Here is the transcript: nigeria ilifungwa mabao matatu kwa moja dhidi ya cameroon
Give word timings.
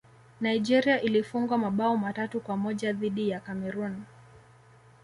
nigeria 0.41 1.01
ilifungwa 1.01 1.57
mabao 1.57 1.97
matatu 1.97 2.39
kwa 2.39 2.57
moja 2.57 2.93
dhidi 2.93 3.29
ya 3.29 3.39
cameroon 3.39 4.03